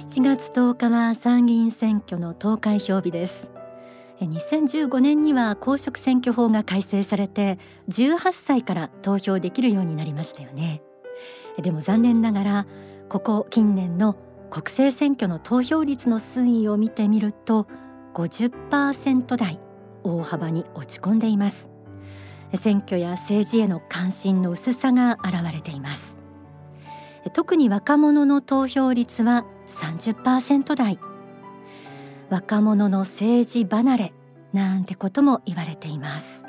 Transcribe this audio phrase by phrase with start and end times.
[0.00, 3.50] 7月10日は参議院選挙の投開票日です。
[4.20, 7.58] 2015年には公職選挙法が改正されて
[7.90, 10.80] 18歳から投票できるようになりましたよね。
[11.58, 12.66] でも残念ながら
[13.10, 14.16] ここ近年の
[14.48, 17.68] 国政選挙の投票率の推移を見てみると
[18.14, 19.60] 50%台
[20.02, 21.68] 大幅に落ち込んでいます。
[22.54, 26.16] 選挙や政治への関心の薄さが現れています。
[27.34, 30.98] 特に若者の投票率は30%台。
[32.28, 34.12] 若者の政治離れ
[34.52, 36.44] なんてことも言われています。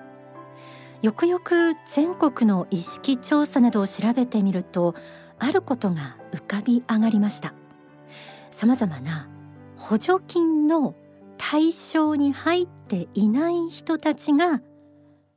[1.01, 4.93] よくよく全国の意識調査などを調べてみると
[5.39, 7.53] あることが浮かび上がりました。
[8.51, 9.27] さまざまな
[9.77, 10.93] 補助金の
[11.39, 14.61] 対象に入っていない人たちが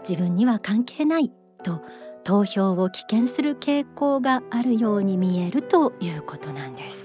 [0.06, 1.80] 自分には関係ないと
[2.24, 7.03] 投票を棄権する傾向があるように見えるということなんです。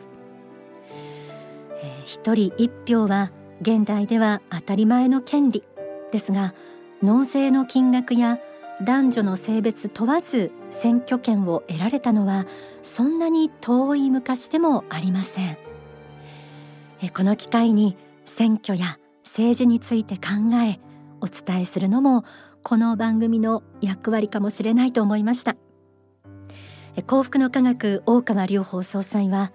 [2.10, 5.64] 一人一票は現代では当たり前の権利
[6.12, 6.56] ですが
[7.04, 8.40] 納税の金額や
[8.82, 12.48] 男女の性別問わず選挙権を得られたのは
[12.82, 15.58] そんなに遠い昔でもありません。
[17.14, 20.80] この機会に選挙や政治について考え
[21.22, 22.26] お伝えするのも
[22.64, 25.56] この番組の役割かもしれないと思いました。
[27.06, 29.52] 幸福の科学大川隆法総裁は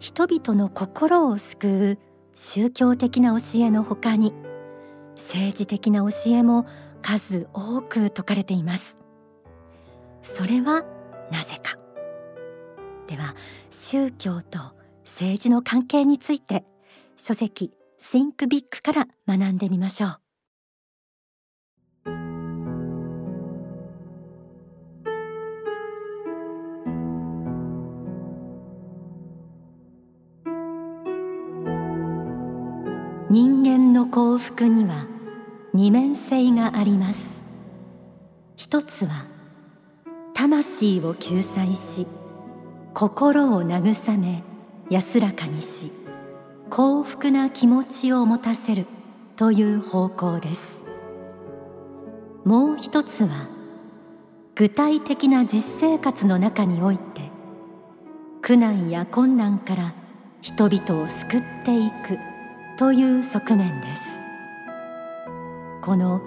[0.00, 1.98] 人々の心を救う
[2.32, 4.32] 宗教的な教えのほかに
[5.16, 6.66] 政治的な教えも
[7.02, 8.96] 数多く説かれています。
[10.22, 10.84] それは
[11.32, 11.78] なぜか。
[13.06, 13.34] では
[13.70, 14.58] 宗教と
[15.04, 16.64] 政治の関係について
[17.16, 17.72] 書籍
[18.12, 20.27] Think Big から学んでみましょう。
[33.92, 35.06] の幸福には
[35.74, 37.26] 二面性があります。
[38.56, 39.26] 一つは
[40.34, 42.06] 魂を救済し
[42.94, 44.42] 心を慰め
[44.90, 45.92] 安らかにし
[46.70, 48.86] 幸福な気持ちを持たせる
[49.36, 50.60] という方向です。
[52.44, 53.48] もう一つは
[54.54, 57.30] 具体的な実生活の中において
[58.42, 59.94] 苦難や困難から
[60.40, 62.18] 人々を救っていく
[62.78, 64.02] という側面です。
[65.82, 66.20] この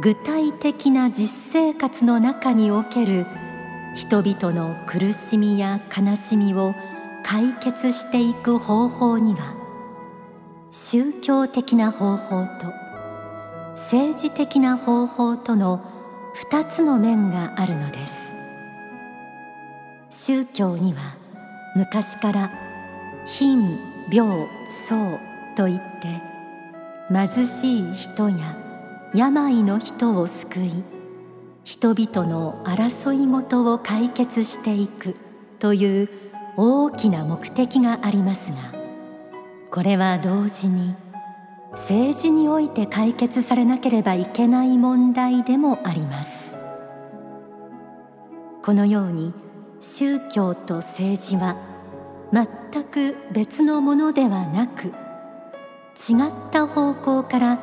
[0.00, 3.26] 具体的な実生活の中における
[3.94, 6.74] 人々の苦しみや悲しみを
[7.24, 9.54] 解決していく方法には
[10.70, 12.66] 宗教的な方法と
[13.84, 15.80] 政治的な方法との
[16.34, 18.06] 二つの面があるので
[20.10, 20.26] す。
[20.26, 21.00] 宗教には
[21.76, 22.50] 昔から
[23.26, 23.78] 貧
[24.10, 24.46] 病
[24.88, 25.18] 僧
[25.54, 26.20] といって
[27.12, 28.56] 貧しい人や
[29.14, 30.84] 病の人を救い
[31.64, 35.16] 人々の争いごとを解決していく
[35.58, 36.08] という
[36.56, 38.56] 大きな目的がありますが
[39.70, 40.94] これは同時に
[41.72, 46.28] 政治において解決されなければいけない問題でもあります。
[48.64, 49.34] このように
[49.80, 51.56] 宗教と政治は
[52.32, 54.90] 全く別のものではなく
[55.96, 57.58] 違った方向から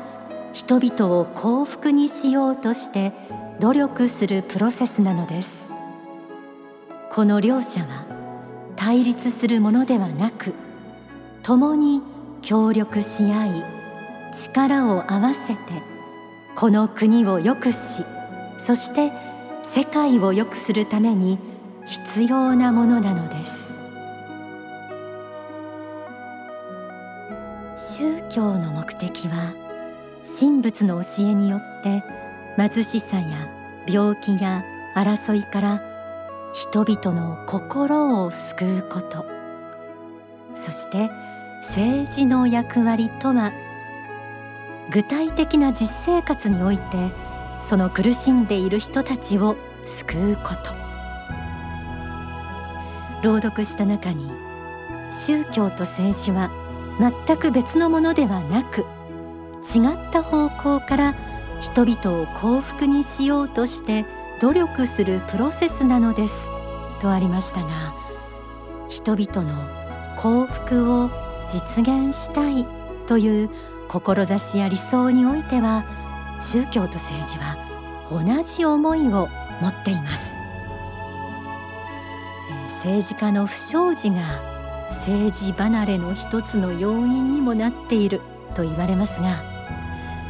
[0.53, 3.13] 人々を幸福にしようとして
[3.59, 5.49] 努力するプロセスなのです。
[7.11, 8.05] この両者は
[8.77, 10.53] 対立するものではなく
[11.43, 12.01] 共に
[12.41, 13.63] 協力し合い
[14.33, 15.57] 力を合わせて
[16.55, 18.05] この国を良くし
[18.57, 19.11] そして
[19.73, 21.37] 世界を良くするために
[21.85, 23.60] 必要なものなのです。
[28.33, 29.53] 教の目的は
[30.39, 32.03] 神仏の教えによって
[32.57, 33.47] 貧しさや
[33.87, 34.63] 病気や
[34.95, 35.81] 争いから
[36.53, 39.25] 人々の心を救うこと。
[40.55, 41.09] そして
[41.69, 43.51] 政治の役割とは
[44.91, 47.11] 具体的な実生活において
[47.67, 50.73] その苦しんでいる人たちを救うこと。
[53.23, 54.29] 朗読した中に
[55.11, 56.60] 宗教と政治は
[57.01, 58.81] 全く別のものではなく
[59.75, 61.15] 違った方向から
[61.59, 64.05] 人々を幸福にしようとして
[64.39, 66.33] 努力するプロセスなのです
[67.01, 67.95] とありましたが
[68.87, 69.67] 人々の
[70.19, 71.09] 幸福を
[71.49, 72.67] 実現したい
[73.07, 73.49] という
[73.87, 75.83] 志や理想においては
[76.39, 77.57] 宗教と政治は
[78.11, 79.27] 同じ思いを
[79.59, 80.31] 持っています。
[82.83, 84.50] 政治家の不祥事が
[85.05, 88.21] 政治離れの一つの要因にもなっている
[88.55, 89.43] と言われますが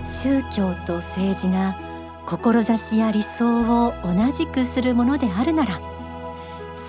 [0.05, 1.77] 宗教と政治が
[2.25, 5.79] 志や理想を同じくするものであるなら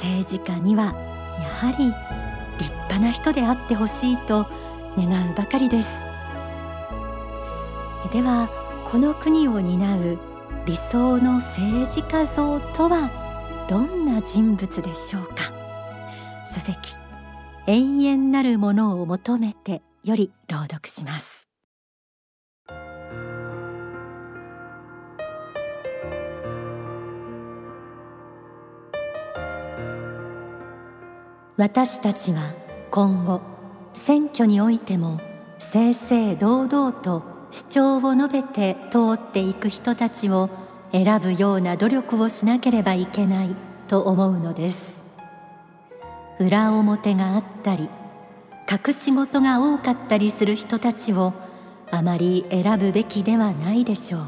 [0.03, 1.87] 政治家にはやはり
[2.59, 4.47] 立派な人であってほしいと
[4.97, 5.89] 願うばかりです。
[8.13, 8.51] では
[8.85, 10.19] この国を担う
[10.67, 13.11] 理想の政治家像とは
[13.69, 15.51] どんな人物でしょうか。
[16.47, 17.02] 書籍
[17.69, 21.47] 永遠なるものを求めてより朗読します。
[31.57, 32.53] 私たちは
[32.91, 33.41] 今後
[33.95, 35.21] 選挙においても
[35.73, 37.23] 正々堂々と
[37.53, 40.51] 主張を述べて通っていく人たちを
[40.91, 43.55] 選ぶような努力をしなければいけない
[43.87, 44.92] と思うのです。
[46.43, 47.89] 裏表があったり
[48.69, 51.33] 隠し事が多かったりする人たちを
[51.91, 54.23] あまり選ぶべきではないでしょう。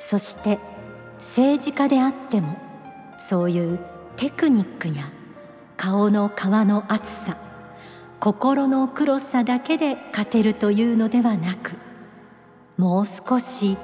[0.00, 0.58] そして
[1.18, 2.56] 政治家であっても
[3.28, 3.78] そういう
[4.16, 5.10] テクニックや
[5.76, 7.36] 顔の皮の厚さ
[8.20, 11.72] 心の黒さだけで勝てるというのではなく
[12.76, 13.76] もう少し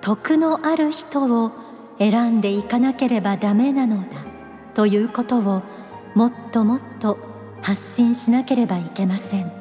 [0.00, 1.52] 徳のある人を
[1.98, 4.06] 選んでいかなければダメなのだ
[4.74, 5.62] ということを
[6.14, 7.18] もっともっと
[7.62, 9.60] 発信しなければいけません。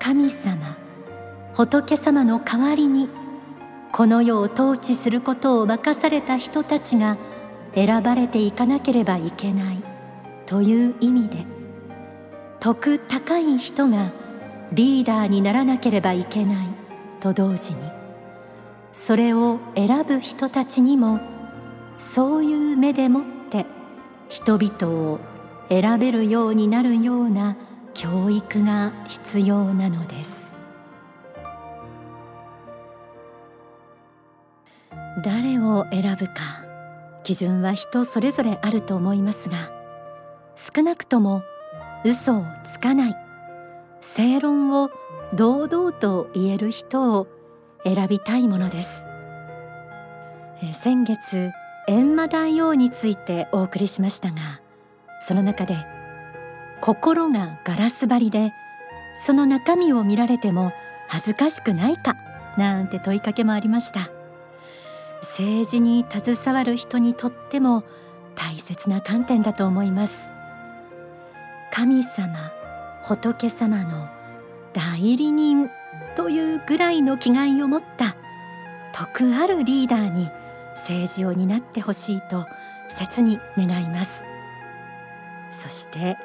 [0.00, 0.76] 神様
[1.54, 3.08] 仏様の代わりに
[3.92, 7.18] この世を統治することを任された人たちが
[7.74, 9.82] 選ばれていかなければいけない
[10.46, 11.44] という意味で
[12.60, 14.10] 徳高い人が
[14.72, 16.68] リーダーにならなければいけない
[17.20, 17.90] と同時に
[18.92, 21.20] それを選ぶ人たちにも
[21.98, 23.39] そういう目でもって
[24.30, 25.18] 人々を
[25.68, 27.56] 選べるようになるような
[27.92, 30.30] 教育が必要なのです。
[35.24, 36.64] 誰を選ぶか
[37.24, 39.70] 基準は人それぞれあると思いますが
[40.74, 41.42] 少なくとも
[42.04, 43.16] 嘘をつかない
[44.00, 44.90] 正論を
[45.34, 47.26] 堂々と言える人を
[47.84, 48.88] 選びたいものです。
[50.82, 51.52] 先月
[51.90, 54.60] 閻魔大王についてお送りしましたが
[55.26, 55.76] その中で
[56.80, 58.52] 心がガラス張りで
[59.26, 60.72] その中身を見られても
[61.08, 62.14] 恥ずかしくないか
[62.56, 64.10] なんて問いかけもありました。
[65.36, 67.84] 政治に携わる人にとっても
[68.34, 70.16] 大切な観点だと思います。
[71.72, 72.52] 神様
[73.04, 74.08] 仏様の
[74.72, 75.68] 代理人
[76.16, 78.16] というぐらいの気概を持った
[78.92, 80.28] 徳あるリーダーに
[80.90, 82.46] 政治を担ってほしいと
[82.98, 84.10] 切に願います。
[85.62, 86.16] そして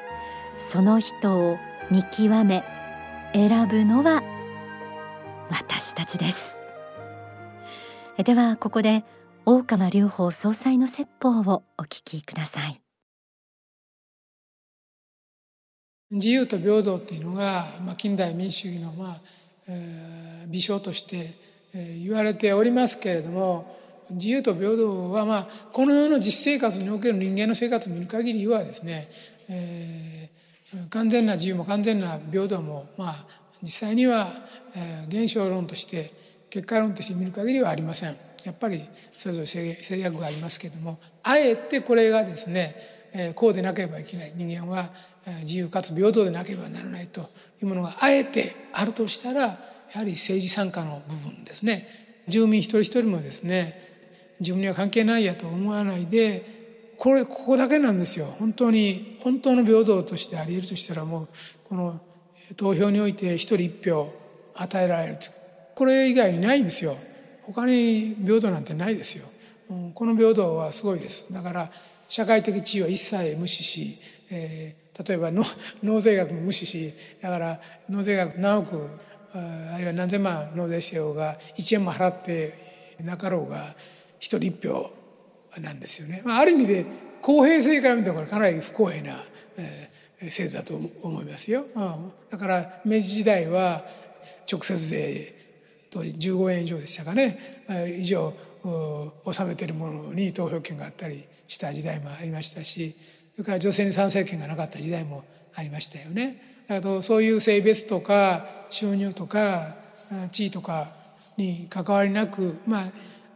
[0.72, 1.58] その人を
[1.90, 2.64] 見極め
[3.32, 4.22] 選ぶのは
[5.50, 6.38] 私たちです。
[8.24, 9.04] ではここで
[9.44, 12.80] 大川隆法総裁の説法をお聞きください。
[16.10, 19.20] 自由と平等っていうのが、まあ、近代民主主義の、まあ
[19.68, 21.34] えー、微笑として、
[21.74, 23.76] えー、言われておりますけれども
[24.10, 29.08] 自由と平等は、まあ、この世の実生活における人間の生活を見る限りはですね、
[29.48, 33.26] えー、完全な自由も完全な平等も、まあ、
[33.62, 34.28] 実際には、
[34.74, 36.12] えー、現象論として
[36.50, 38.16] 結果論として見る限りはありません。
[38.44, 38.84] やっぱり
[39.16, 42.76] それぞれ制約がありますけれどもあえてこれがですね、
[43.12, 44.88] えー、こうでなければいけない人間は
[45.40, 47.22] 自由かつ平等でなければならないと
[47.60, 49.58] いうものがあえてあるとしたらや
[49.94, 51.88] はり政治参加の部分ですね
[52.28, 53.85] 住民一人一人もですね
[54.40, 58.26] 自分には関係ないやと思わないでこれここだけなんですよ。
[58.38, 61.28] 本当に本当の平等としてありえるとしたらもう
[61.64, 62.00] この
[62.56, 64.12] 投票において一人一票
[64.54, 65.30] 与えられると。
[65.74, 66.96] これ以外にないんですよ。
[67.42, 69.26] 他に平等なんてないですよ。
[69.68, 71.26] うんこの平等はすごいです。
[71.30, 71.70] だから
[72.08, 73.98] 社会的地位は一切無視し、
[74.30, 75.44] えー例えばの
[75.82, 78.88] 納税額も無視しだから納税額何億
[79.34, 82.54] あるいは何千万納税してようが1円も払って
[83.02, 83.74] なかろうが
[84.26, 84.90] 人一票
[85.60, 86.22] なんですよね。
[86.24, 86.86] まあ、ある意味で
[87.22, 89.16] 公平性から見てもかなり不公平な、
[90.18, 91.66] 制度だと思いますよ。
[92.30, 93.84] だから明治時代は
[94.50, 95.34] 直接税
[95.90, 97.64] と15円以上でしたかね
[97.98, 98.32] 以上
[99.24, 102.94] 納めてるものに投票権があったりした時代もありましたし
[103.32, 106.64] それから女性に参政権がなかった時代もありましたよね。
[106.68, 109.76] だけどそういう性別とか収入とか
[110.32, 110.88] 地位とか
[111.36, 112.84] に関わりなく、まあ、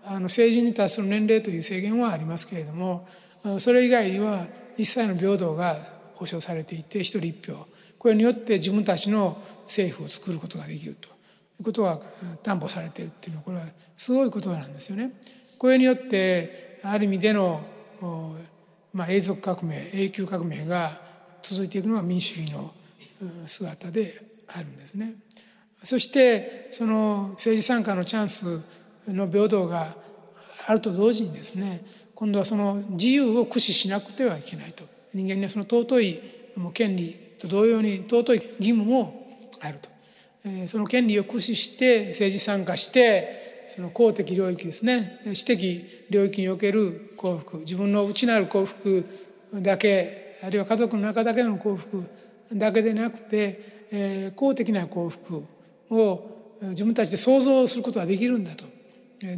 [0.04, 3.06] あの成人に達する年齢という制限はありますけれども
[3.58, 5.76] それ以外には一切の平等が
[6.14, 7.66] 保障されていて一人一票
[7.98, 11.12] これによって自分たちの政府を作ることができるとい
[11.60, 12.00] うことが
[12.42, 13.64] 担保されているっていうのはこれは
[13.96, 15.12] すごいことなんですよね。
[15.58, 17.60] これによってある意味での、
[18.94, 20.98] まあ、永続革命永久革命が
[21.42, 22.72] 続いていくのが民主主義の
[23.46, 25.14] 姿であるんですね。
[25.82, 28.60] そしてその政治参加のチャンス
[29.12, 29.94] の平等が
[30.66, 34.84] あると同時にですね今度はその自由を駆使しなくてはいけないと。
[35.12, 36.20] 人間にはその尊い
[36.72, 39.88] 権利と同様に尊い義務もあると、
[40.44, 49.04] えその権利を駆使して政治参加してその公的領域ですね私的領域における幸福自分の内なる幸福
[49.54, 52.04] だけあるいは家族の中だけの幸福
[52.52, 55.44] だけでなくて、え公的な幸福
[55.90, 58.64] を自分たちで想像することができるんだと。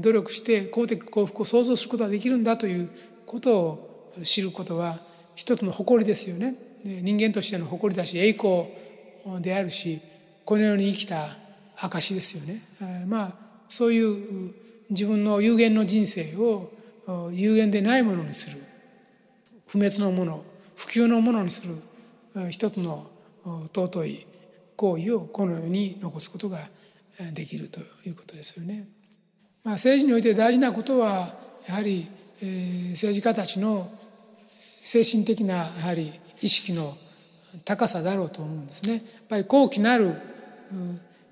[0.01, 2.91] 努力して公的幸福を創造することができるんだという
[3.27, 5.01] ことを知ることは
[5.35, 6.55] 一つの誇りですよね。
[6.85, 8.67] 人間としての誇りだし栄光
[9.41, 10.01] であるし
[10.45, 11.37] この世に生きた
[11.77, 12.63] 証ですよね。
[13.07, 13.35] まあ
[13.69, 14.55] そういう
[14.91, 16.71] 自分の有限の人生を
[17.33, 18.59] 有限でないものにする。
[19.69, 20.45] 不滅のもの
[20.77, 21.75] 不朽のものにする。
[22.51, 23.11] 一つの
[23.75, 24.27] 尊い
[24.77, 26.69] 行為をこの世に残すことが
[27.33, 28.89] できるということですよね。
[29.65, 31.35] まあ、政治において大事なことは
[31.69, 32.09] やはり、
[32.43, 33.89] えー、政治家たちの
[34.83, 36.97] 精神的なやはり意識の
[37.65, 38.95] 高さだろうと思うんですね。
[38.95, 40.17] やっぱり高貴なる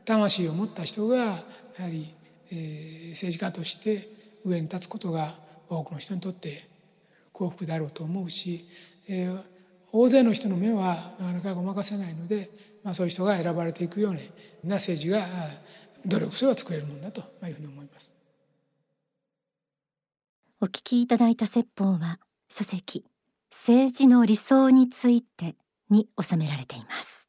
[0.04, 1.42] 魂を持った人がやは
[1.88, 2.14] り、
[2.52, 4.08] えー、政治家として
[4.44, 5.34] 上に立つことが
[5.68, 6.68] 多くの人にとって
[7.32, 8.64] 幸福だろうと思うし、
[9.08, 9.42] えー、
[9.92, 12.50] 大勢の人の目はなかなかごまかせないので、
[12.84, 14.12] まあ、そういう人が選ばれていくよう
[14.64, 15.24] な政治が
[16.06, 18.19] 努力すれば作れるものだというふうに思います。
[20.62, 22.18] お聞きいただいた説法は
[22.50, 23.06] 書籍
[23.50, 25.56] 政治の理想について
[25.88, 27.28] に収められています。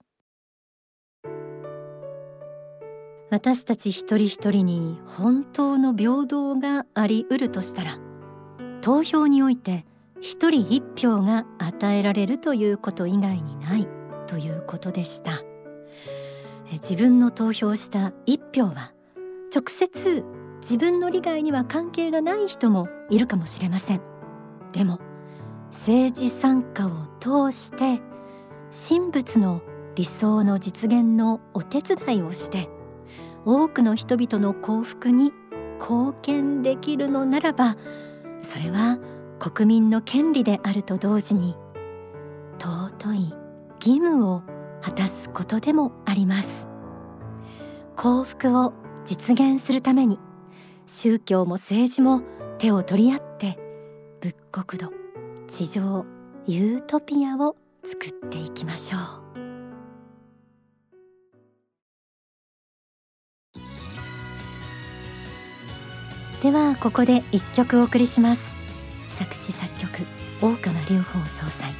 [3.29, 7.99] 私たち一人一人に本当の平等があり得るとしたら
[8.81, 9.85] 投票において
[10.19, 13.87] 一人一票が与えられるということ以外にない
[14.27, 15.41] ということでした。
[16.73, 18.91] 自分の投票した一票は
[19.55, 20.25] 直接
[20.61, 24.01] 自分の利害には関係がない人もいるかもしれません。
[24.71, 24.99] でも
[25.71, 28.01] 政治参加を通して
[28.87, 29.61] 神仏の
[29.95, 32.69] 理想の実現のお手伝いをして
[33.45, 35.33] 多くの人々の幸福に
[35.79, 37.75] 貢献できるのならば
[38.41, 38.99] それは
[39.39, 41.55] 国民の権利であると同時に
[42.59, 43.33] 尊い
[43.79, 44.43] 義務を
[44.81, 46.67] 果たすことでもあります。
[47.95, 48.73] 幸福を
[49.05, 50.19] 実現するために
[50.93, 52.21] 宗教も政治も
[52.57, 53.57] 手を取り合って
[54.19, 54.91] 仏国土
[55.47, 56.05] 地上
[56.45, 57.55] ユートピアを
[57.85, 59.01] 作っていきましょう。
[66.43, 68.41] ではここで一曲お送りします。
[69.17, 69.89] 作詞作曲
[70.41, 71.71] 大川隆法総裁。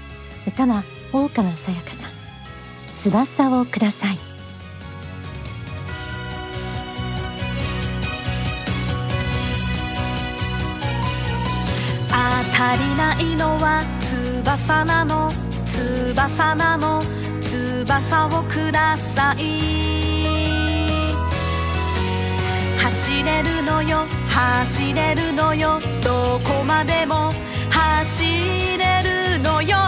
[0.48, 2.12] 歌は大川さやかさん。
[3.04, 4.31] 翼をください。
[12.72, 15.30] 足りないのは翼なの。
[15.66, 17.04] 翼なの。
[17.42, 19.44] 翼をください。
[22.82, 24.06] 走れるのよ。
[24.30, 25.82] 走れるのよ。
[26.02, 27.34] どこまでも
[27.70, 28.24] 走
[28.78, 29.81] れるのよ。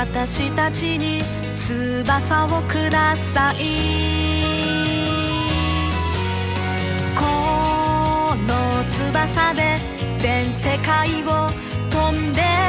[0.00, 1.20] 私たちに
[1.54, 3.56] 翼をください。
[7.14, 9.76] この翼で
[10.18, 11.50] 全世界を
[11.90, 12.59] 飛んで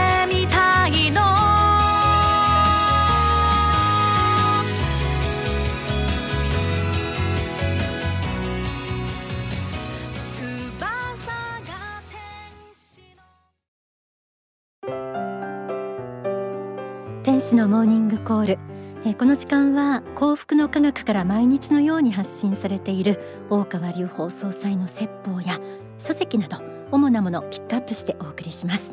[17.24, 18.60] 天使のモーニングコール。
[19.06, 25.60] えーこの時間は幸福の科学から毎日のように発信されている大川隆法総裁の説法や
[26.00, 26.58] 書籍など
[26.92, 28.84] 主なものをピックアップしてお送りします。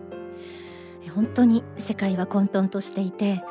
[1.04, 3.42] えー本当に世界は混沌としていて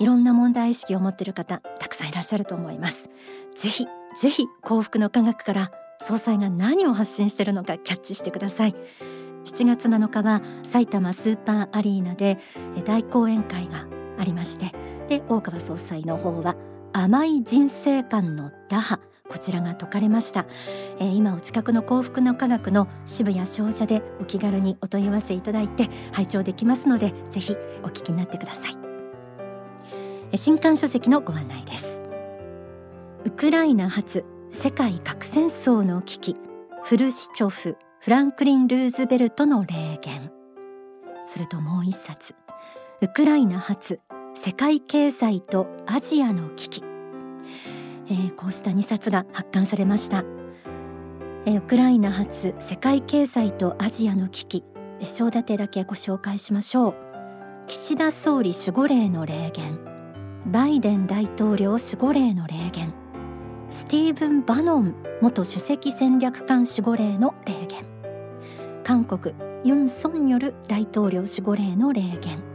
[0.00, 3.08] いろんな問題意識を持っている方たくさんいらっしゃると思います。
[3.60, 3.86] ぜひ
[4.20, 8.74] ぜひ幸福の科学から総裁が何を発信しているのかキャッチしてください。
[9.44, 12.38] 7月7日は埼玉スーパーアリーナで
[12.76, 13.86] え大講演会が
[14.18, 14.72] ありまして。
[15.08, 16.56] で大川総裁の方は
[16.92, 20.46] 甘い人生観の打破こちらが解かれました、
[20.98, 28.76] えー今お近くの幸福の科学の渋谷商社でお気軽にお問い合わせいただいて拝聴できますのでぜひお聞きになってください。
[30.32, 32.02] えー新刊書籍のご案内です。
[33.24, 36.36] ウクライナ発世界核戦争の危機
[36.82, 40.30] フルシチョフフランクリン・ルーズベルトの霊言。
[41.26, 42.34] それともう一冊。
[43.02, 44.00] ウクライナ発
[44.40, 46.84] 世界経済とアジアの危機、
[48.08, 50.24] えーこうした2冊が発刊されました、
[51.44, 54.64] えーウクライナ発世界経済とアジアの危機。
[55.00, 56.94] えー章立てだけご紹介しましょう。
[57.66, 59.78] 岸田総理守護霊の霊言。
[60.46, 62.94] バイデン大統領守護霊の霊言。
[63.70, 67.84] スティーブン・バノン元首席戦略官守護霊の霊言。
[68.84, 72.53] 韓国ユン・ソンニョル大統領守護霊の霊言。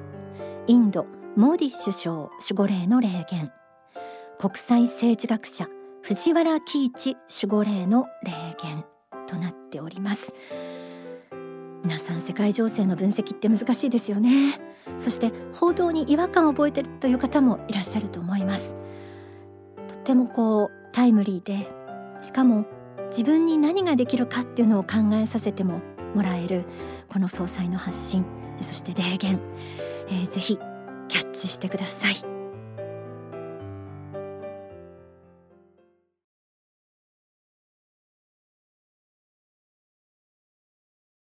[0.69, 3.51] インドモディ首相守護霊の霊言。
[4.37, 5.67] 国際政治学者
[6.03, 8.85] 藤原喜一守護霊の霊言
[9.25, 10.31] となっております。
[11.83, 14.61] 皆さん世界情勢の分析って難しいですよね。
[14.99, 18.75] そして報道に違和感を覚えているという方もいらっしゃると思います。
[19.87, 21.67] とってもこうタイムリーで
[22.21, 22.67] しかも
[23.07, 25.81] 自分に何ができるかっていうのを考えさせても
[26.13, 26.65] もらえる
[27.11, 28.23] この総裁の発信
[28.61, 29.39] そして霊言、
[30.09, 30.57] えーぜひ
[31.07, 32.28] キャッチしてください。